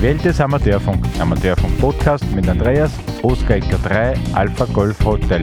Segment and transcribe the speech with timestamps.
[0.00, 1.04] Die Welt des Amateurfunk.
[1.20, 2.90] Amateurfunk Podcast mit Andreas,
[3.20, 5.42] Oscar Ecker 3, Alpha Golf Hotel.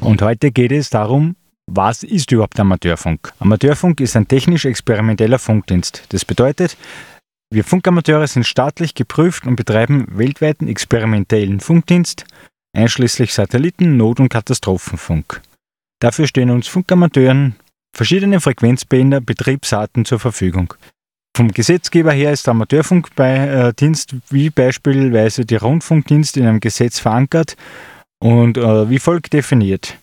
[0.00, 1.36] Und heute geht es darum,
[1.66, 3.30] was ist überhaupt Amateurfunk?
[3.40, 6.06] Amateurfunk ist ein technisch-experimenteller Funkdienst.
[6.08, 6.78] Das bedeutet,
[7.50, 12.24] wir Funkamateure sind staatlich geprüft und betreiben weltweiten experimentellen Funkdienst,
[12.74, 15.42] einschließlich Satelliten, Not- und Katastrophenfunk.
[16.00, 17.56] Dafür stehen uns Funkamateuren
[17.94, 20.72] verschiedene Frequenzbänder, Betriebsarten zur Verfügung.
[21.34, 27.56] Vom Gesetzgeber her ist der Amateurfunkdienst wie beispielsweise die Rundfunkdienst in einem Gesetz verankert
[28.22, 29.96] und äh, wie folgt definiert.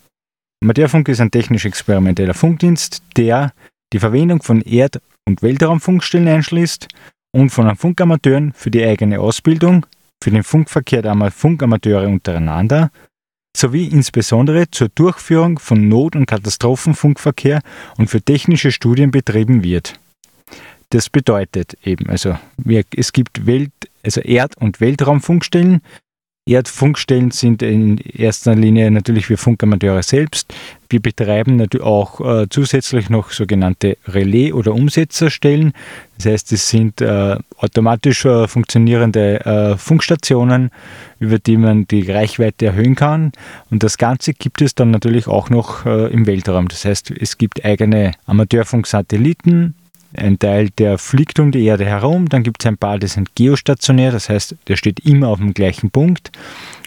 [0.64, 3.54] Amateurfunk ist ein technisch-experimenteller Funkdienst, der
[3.94, 6.88] die Verwendung von Erd- und Weltraumfunkstellen einschließt
[7.32, 9.86] und von Funkamateuren für die eigene Ausbildung,
[10.24, 12.90] für den Funkverkehr der Funkamateure untereinander
[13.56, 17.62] sowie insbesondere zur Durchführung von Not- und Katastrophenfunkverkehr
[17.98, 20.00] und für technische Studien betrieben wird.
[20.92, 23.72] Das bedeutet eben, also wir, es gibt Welt,
[24.04, 25.82] also Erd- und Weltraumfunkstellen.
[26.50, 30.52] Erdfunkstellen sind in erster Linie natürlich wir Funkamateure selbst.
[30.90, 35.74] Wir betreiben natürlich auch äh, zusätzlich noch sogenannte Relais- oder Umsetzerstellen.
[36.18, 40.72] Das heißt, es sind äh, automatisch äh, funktionierende äh, Funkstationen,
[41.20, 43.32] über die man die Reichweite erhöhen kann.
[43.70, 46.68] Und das Ganze gibt es dann natürlich auch noch äh, im Weltraum.
[46.68, 49.76] Das heißt, es gibt eigene Amateurfunksatelliten,
[50.14, 53.36] ein Teil, der fliegt um die Erde herum, dann gibt es ein paar, die sind
[53.36, 56.32] geostationär, das heißt, der steht immer auf dem gleichen Punkt.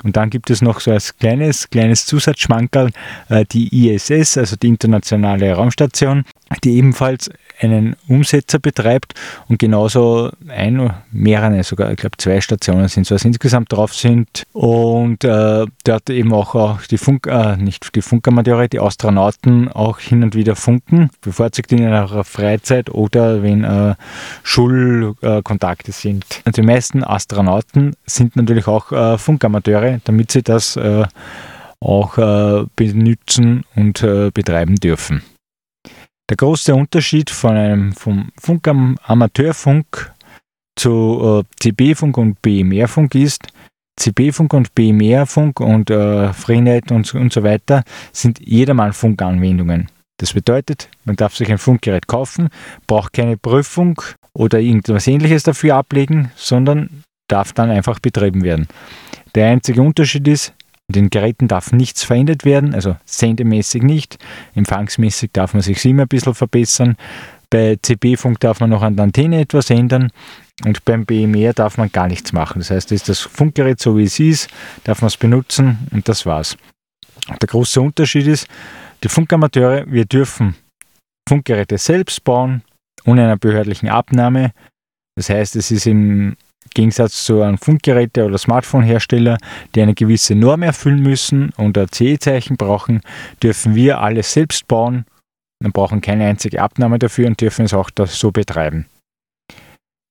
[0.02, 2.90] Und dann gibt es noch so als kleines, kleines Zusatzschmankerl
[3.28, 6.24] äh, die ISS, also die Internationale Raumstation,
[6.64, 9.14] die ebenfalls einen Umsetzer betreibt
[9.48, 13.94] und genauso ein oder mehrere, sogar ich glaube zwei Stationen sind so, was insgesamt drauf
[13.94, 14.44] sind.
[14.52, 19.98] Und äh, dort eben auch, auch die Funk, äh, nicht die Funkamateure, die Astronauten auch
[19.98, 23.94] hin und wieder funken, bevorzugt in ihrer Freizeit oder wenn äh,
[24.42, 26.24] Schulkontakte sind.
[26.44, 29.18] Und die meisten Astronauten sind natürlich auch äh,
[30.04, 31.04] Damit sie das äh,
[31.80, 34.00] auch äh, benutzen und
[34.34, 35.22] betreiben dürfen.
[36.30, 40.12] Der große Unterschied von einem, vom Funk am Amateurfunk
[40.76, 43.48] zu äh, CB-Funk und BMR-Funk ist,
[44.00, 49.88] CB-Funk und BMR-Funk und äh, Freenet und, und so weiter sind jedermann Funkanwendungen.
[50.18, 52.48] Das bedeutet, man darf sich ein Funkgerät kaufen,
[52.86, 54.00] braucht keine Prüfung
[54.32, 58.68] oder irgendwas ähnliches dafür ablegen, sondern darf dann einfach betrieben werden.
[59.34, 60.52] Der einzige Unterschied ist,
[60.88, 64.18] den Geräten darf nichts verändert werden, also sendemäßig nicht.
[64.54, 66.96] Empfangsmäßig darf man sich immer ein bisschen verbessern.
[67.48, 70.10] Bei CB-Funk darf man noch an der Antenne etwas ändern
[70.64, 72.58] und beim BMR darf man gar nichts machen.
[72.58, 74.50] Das heißt, ist das Funkgerät so wie es ist,
[74.84, 76.56] darf man es benutzen und das war's.
[77.28, 78.46] Der große Unterschied ist,
[79.02, 80.54] die Funkamateure, wir dürfen
[81.28, 82.62] Funkgeräte selbst bauen,
[83.04, 84.52] ohne einer behördlichen Abnahme.
[85.16, 86.36] Das heißt, es ist im
[86.74, 89.38] Gegensatz zu einem Funkgeräte- oder Smartphone-Hersteller,
[89.74, 93.02] die eine gewisse Norm erfüllen müssen und ein CE-Zeichen brauchen,
[93.42, 95.04] dürfen wir alles selbst bauen
[95.62, 98.86] und brauchen keine einzige Abnahme dafür und dürfen es auch so betreiben.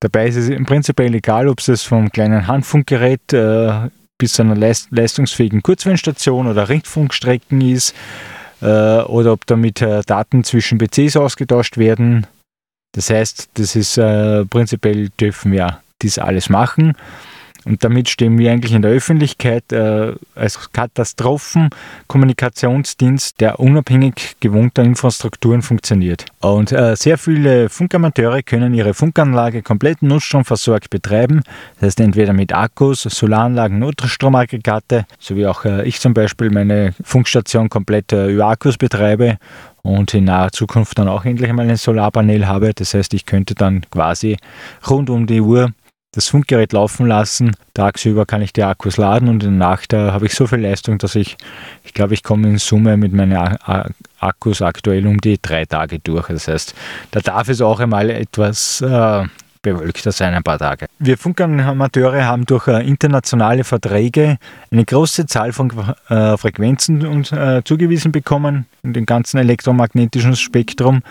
[0.01, 4.55] Dabei ist es im Prinzip egal, ob es vom kleinen Handfunkgerät äh, bis zu einer
[4.55, 7.95] leist leistungsfähigen Kurzwellenstation oder Richtfunkstrecken ist
[8.61, 12.25] äh, oder ob damit äh, Daten zwischen PCs ausgetauscht werden.
[12.93, 16.93] Das heißt, das ist äh, prinzipiell dürfen wir dies alles machen.
[17.63, 25.61] Und damit stehen wir eigentlich in der Öffentlichkeit äh, als Katastrophenkommunikationsdienst, der unabhängig gewohnter Infrastrukturen
[25.61, 26.25] funktioniert.
[26.39, 31.43] Und äh, sehr viele Funkamateure können ihre Funkanlage komplett nutzstromversorgt betreiben.
[31.75, 36.95] Das heißt entweder mit Akkus, Solaranlagen, Notstromaggregate, so wie auch äh, ich zum Beispiel meine
[37.03, 39.37] Funkstation komplett äh, über Akkus betreibe
[39.83, 42.73] und in naher Zukunft dann auch endlich einmal ein Solarpanel habe.
[42.73, 44.37] Das heißt, ich könnte dann quasi
[44.87, 45.73] rund um die Uhr
[46.13, 47.55] das Funkgerät laufen lassen.
[47.73, 50.97] Tagsüber kann ich die Akkus laden und in der Nacht habe ich so viel Leistung,
[50.97, 51.37] dass ich,
[51.83, 53.57] ich glaube, ich komme in Summe mit meinen
[54.19, 56.27] Akkus aktuell um die drei Tage durch.
[56.27, 56.75] Das heißt,
[57.11, 59.23] da darf es auch einmal etwas äh,
[59.61, 60.87] bewölkter sein ein paar Tage.
[60.99, 64.37] Wir Funkamateure haben durch äh, internationale Verträge
[64.71, 65.71] eine große Zahl von
[66.09, 71.03] äh, Frequenzen äh, zugewiesen bekommen in dem ganzen elektromagnetischen Spektrum,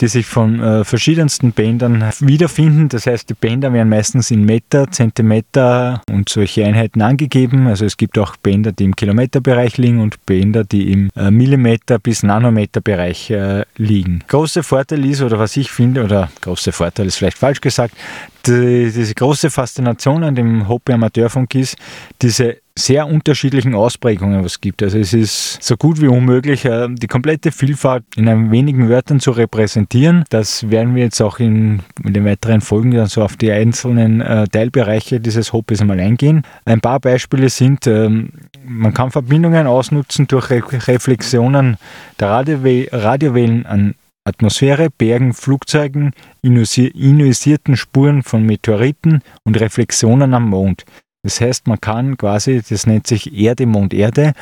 [0.00, 2.88] die sich von verschiedensten Bändern wiederfinden.
[2.88, 7.68] Das heißt, die Bänder werden meistens in Meter, Zentimeter und solche Einheiten angegeben.
[7.68, 12.24] Also es gibt auch Bänder, die im Kilometerbereich liegen und Bänder, die im Millimeter bis
[12.24, 13.32] Nanometerbereich
[13.76, 14.24] liegen.
[14.26, 18.46] Großer Vorteil ist, oder was ich finde, oder großer Vorteil ist vielleicht falsch gesagt, gesagt,
[18.46, 21.76] die, diese große Faszination an dem Hobby-Amateurfunk ist,
[22.20, 24.82] diese sehr unterschiedlichen Ausprägungen, was es gibt.
[24.82, 29.32] Also es ist so gut wie unmöglich, äh, die komplette Vielfalt in wenigen Wörtern zu
[29.32, 30.24] repräsentieren.
[30.30, 34.22] Das werden wir jetzt auch in, in den weiteren Folgen dann so auf die einzelnen
[34.22, 36.44] äh, Teilbereiche dieses Hobbys einmal eingehen.
[36.64, 38.30] Ein paar Beispiele sind, ähm,
[38.64, 41.76] man kann Verbindungen ausnutzen durch Reflexionen
[42.18, 50.84] der Radiowellen an Atmosphäre, Bergen, Flugzeugen, ionisierten Spuren von Meteoriten und Reflexionen am Mond.
[51.24, 54.32] Das heißt, man kann quasi, das nennt sich Erde, Mond, Erde,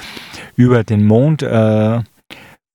[0.56, 2.00] über den Mond äh,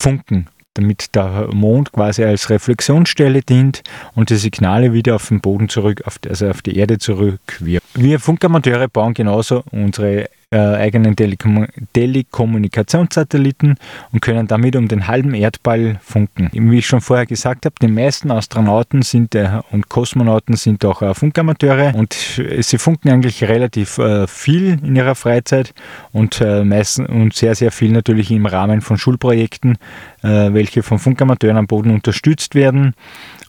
[0.02, 3.82] funken, damit der Mond quasi als Reflexionsstelle dient
[4.14, 7.88] und die Signale wieder auf den Boden zurück, also auf die Erde zurückwirken.
[7.96, 13.76] Wir Funkamateure bauen genauso unsere äh, eigenen Telekom Telekommunikationssatelliten
[14.12, 16.50] und können damit um den halben Erdball funken.
[16.54, 21.02] Wie ich schon vorher gesagt habe, die meisten Astronauten sind äh, und Kosmonauten sind auch
[21.02, 25.74] äh, Funkamateure und sie funken eigentlich relativ äh, viel in ihrer Freizeit
[26.14, 29.78] und, äh, meisten, und sehr, sehr viel natürlich im Rahmen von Schulprojekten,
[30.24, 32.94] äh, welche von Funkamateuren am Boden unterstützt werden.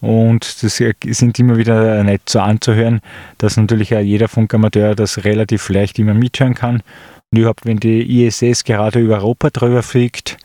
[0.00, 3.00] Und das sind immer wieder nett so anzuhören,
[3.38, 6.82] dass natürlich auch jeder Funkamateur das relativ leicht immer mithören kann.
[7.30, 10.36] Und überhaupt, wenn die ISS gerade über Europa drüber fliegt,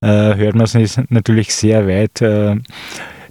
[0.00, 2.56] äh, hört man es natürlich sehr weit, äh,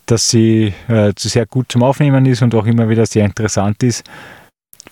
[0.05, 4.03] dass sie äh, sehr gut zum Aufnehmen ist und auch immer wieder sehr interessant ist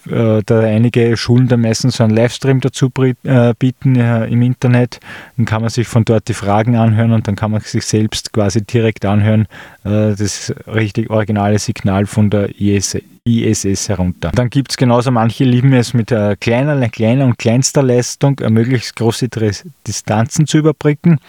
[0.10, 2.90] äh, da einige Schulen da meistens so einen Livestream dazu
[3.24, 5.00] äh, bieten äh, im Internet.
[5.38, 8.32] Dann kann man sich von dort die Fragen anhören und dann kann man sich selbst
[8.34, 9.48] quasi direkt anhören,
[9.84, 14.32] das richtig originale Signal von der IS, ISS herunter.
[14.36, 19.30] Dann gibt es genauso, manche lieben es mit kleiner, kleiner und kleinster Leistung möglichst große
[19.88, 21.20] Distanzen zu überbrücken.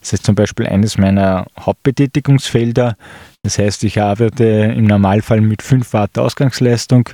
[0.00, 2.96] Das ist zum Beispiel eines meiner Hauptbetätigungsfelder.
[3.42, 7.08] Das heißt, ich arbeite im Normalfall mit 5 Watt Ausgangsleistung.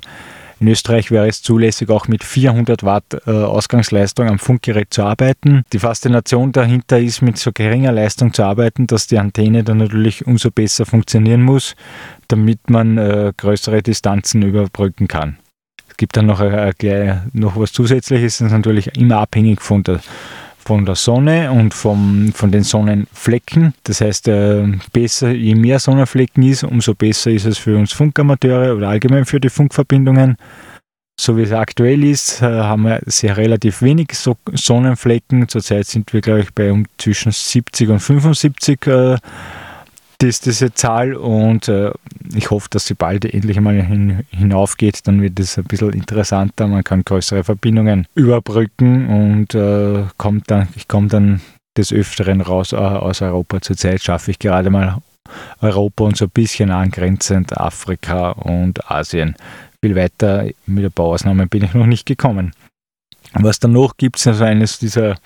[0.60, 5.62] In Österreich wäre es zulässig, auch mit 400 Watt äh, Ausgangsleistung am Funkgerät zu arbeiten.
[5.72, 10.26] Die Faszination dahinter ist, mit so geringer Leistung zu arbeiten, dass die Antenne dann natürlich
[10.26, 11.76] umso besser funktionieren muss,
[12.26, 15.38] damit man äh, größere Distanzen überbrücken kann.
[15.88, 20.00] Es gibt dann noch, äh, noch was Zusätzliches, das ist natürlich immer abhängig von der
[20.68, 23.72] von der Sonne und vom, von den Sonnenflecken.
[23.84, 28.76] Das heißt, äh, besser, je mehr Sonnenflecken ist, umso besser ist es für uns Funkamateure
[28.76, 30.36] oder allgemein für die Funkverbindungen.
[31.18, 35.48] So wie es aktuell ist, äh, haben wir sehr relativ wenig so Sonnenflecken.
[35.48, 38.86] Zurzeit sind wir, glaube ich, bei um zwischen 70 und 75
[40.18, 41.92] das, diese Zahl und äh,
[42.34, 45.06] ich hoffe, dass sie bald endlich einmal hin, hinaufgeht.
[45.06, 46.66] Dann wird es ein bisschen interessanter.
[46.66, 51.40] Man kann größere Verbindungen überbrücken und äh, kommt dann, ich komme dann
[51.76, 53.60] des Öfteren raus äh, aus Europa.
[53.60, 54.98] Zurzeit schaffe ich gerade mal
[55.60, 59.36] Europa und so ein bisschen angrenzend Afrika und Asien.
[59.80, 62.52] Viel weiter mit ein paar Ausnahmen bin ich noch nicht gekommen.
[63.34, 65.16] Was dann noch gibt, also eines dieser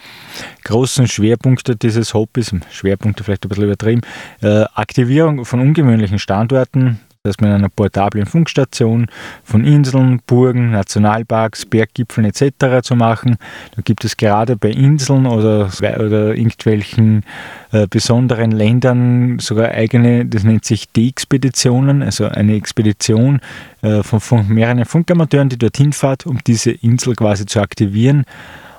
[0.64, 4.00] großen Schwerpunkte dieses Hobbys, Schwerpunkte vielleicht ein bisschen übertrieben,
[4.40, 9.06] äh, Aktivierung von ungewöhnlichen Standorten, das mit einer portablen Funkstation
[9.44, 12.82] von Inseln, Burgen, Nationalparks, Berggipfeln etc.
[12.82, 13.36] zu machen.
[13.76, 17.24] Da gibt es gerade bei Inseln oder, oder irgendwelchen
[17.70, 23.40] äh, besonderen Ländern sogar eigene, das nennt sich D-Expeditionen, also eine Expedition
[23.82, 28.24] äh, von, von mehreren Funkamateuren, die dorthin fahrt, um diese Insel quasi zu aktivieren.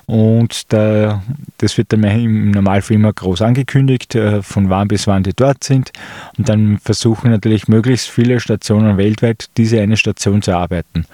[0.06, 1.22] Und da,
[1.58, 5.64] das wird dann im Normalfall immer groß angekündigt, äh, von wann bis wann die dort
[5.64, 5.92] sind.
[6.36, 11.06] Und dann versuchen natürlich möglichst viele Stationen weltweit diese eine Station zu arbeiten.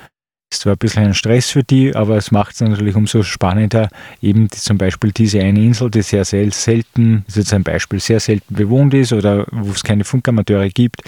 [0.52, 3.88] Ist zwar ein bisschen ein Stress für die, aber es macht es natürlich umso spannender,
[4.20, 8.00] eben die, zum Beispiel diese eine Insel, die sehr, sehr selten, ist jetzt ein Beispiel,
[8.00, 11.02] sehr selten bewohnt ist oder wo es keine Funkamateure gibt,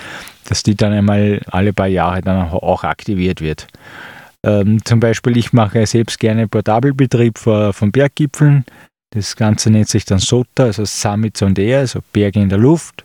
[0.45, 3.67] dass die dann einmal alle paar Jahre dann auch aktiviert wird.
[4.45, 8.65] Ähm, zum Beispiel, ich mache selbst gerne Portabelbetrieb von Berggipfeln.
[9.11, 13.05] Das Ganze nennt sich dann SOTA, also Summits on Air, also Berge in der Luft,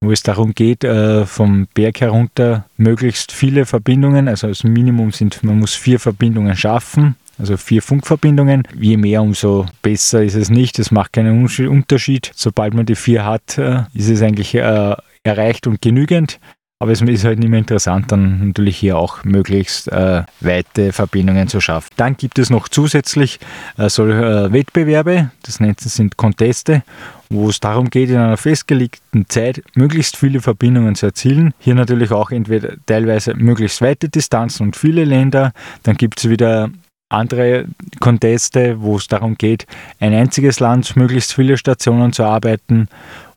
[0.00, 5.44] wo es darum geht, äh, vom Berg herunter möglichst viele Verbindungen, also das Minimum sind,
[5.44, 8.64] man muss vier Verbindungen schaffen, also vier Funkverbindungen.
[8.74, 10.78] Je mehr, umso besser ist es nicht.
[10.78, 12.32] Es macht keinen Unterschied.
[12.34, 16.40] Sobald man die vier hat, äh, ist es eigentlich äh, erreicht und genügend.
[16.78, 21.48] Aber es ist halt nicht mehr interessant, dann natürlich hier auch möglichst äh, weite Verbindungen
[21.48, 21.88] zu schaffen.
[21.96, 23.40] Dann gibt es noch zusätzlich
[23.78, 26.82] äh, solche äh, Wettbewerbe, das nennt sind Conteste,
[27.30, 31.54] wo es darum geht, in einer festgelegten Zeit möglichst viele Verbindungen zu erzielen.
[31.60, 35.52] Hier natürlich auch entweder teilweise möglichst weite Distanzen und viele Länder.
[35.82, 36.68] Dann gibt es wieder
[37.08, 37.66] andere
[38.00, 39.66] Conteste, wo es darum geht,
[40.00, 42.88] ein einziges Land möglichst viele Stationen zu arbeiten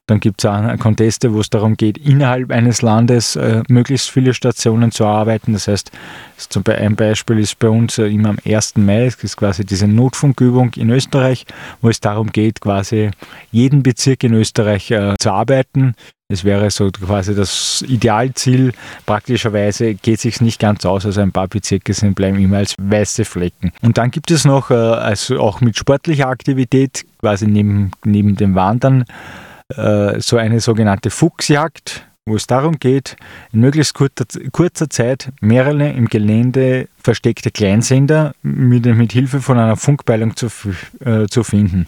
[0.10, 4.34] Dann gibt es auch Conteste, wo es darum geht, innerhalb eines Landes äh, möglichst viele
[4.34, 5.54] Stationen zu arbeiten.
[5.54, 5.92] Das heißt,
[6.38, 8.78] zum ein Beispiel ist bei uns äh, immer am 1.
[8.78, 11.46] Mai, das ist quasi diese Notfunkübung in Österreich,
[11.82, 13.12] wo es darum geht, quasi
[13.52, 15.94] jeden Bezirk in Österreich äh, zu arbeiten.
[16.32, 18.74] Es wäre so quasi das Idealziel.
[19.06, 22.76] Praktischerweise geht es sich nicht ganz aus, also ein paar Bezirke sind bleiben immer als
[22.80, 23.72] weiße Flecken.
[23.82, 28.56] Und dann gibt es noch, äh, also auch mit sportlicher Aktivität, quasi neben, neben dem
[28.56, 29.06] Wandern,
[29.76, 33.18] äh, so eine sogenannte Fuchsjagd wo es darum geht,
[33.52, 39.76] in möglichst kurzer, kurzer Zeit mehrere im Gelände versteckte Kleinsender mit, mit Hilfe von einer
[39.76, 40.48] Funkpeilung zu,
[41.04, 41.88] äh, zu finden.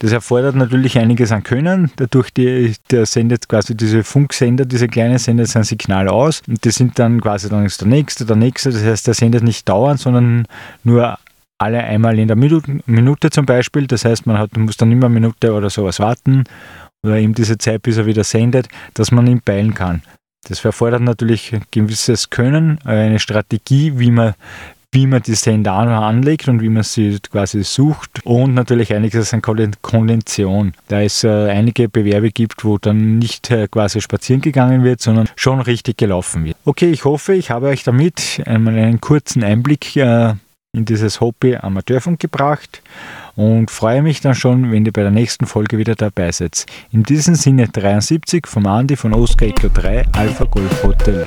[0.00, 1.90] Das erfordert natürlich einiges an Können.
[1.96, 6.70] Dadurch die, der sendet quasi diese Funksender, diese kleinen Sender sein Signal aus und die
[6.70, 8.70] sind dann quasi dann ist der nächste, der nächste.
[8.70, 10.46] Das heißt, der sendet nicht dauernd, sondern
[10.84, 11.18] nur
[11.60, 13.88] alle einmal in der Minute, zum Beispiel.
[13.88, 16.44] Das heißt, man hat, muss dann immer eine Minute oder sowas warten
[17.04, 20.02] oder eben diese Zeit, bis er wieder sendet, dass man ihn peilen kann.
[20.48, 24.34] Das erfordert natürlich gewisses Können, eine Strategie, wie man,
[24.92, 29.42] wie man die Sender anlegt und wie man sie quasi sucht und natürlich einiges an
[29.42, 30.72] Konvention.
[30.86, 35.28] Da es äh, einige Bewerbe gibt, wo dann nicht äh, quasi spazieren gegangen wird, sondern
[35.36, 36.56] schon richtig gelaufen wird.
[36.64, 40.34] Okay, ich hoffe, ich habe euch damit einen, einen kurzen Einblick äh,
[40.72, 42.82] in dieses Hobby Amateurfunk gebracht
[43.38, 46.66] und freue mich dann schon, wenn ihr bei der nächsten Folge wieder dabei seid.
[46.90, 51.24] In diesem Sinne 73 vom Andi von Oscar Echo 3 Alpha Golf Hotel.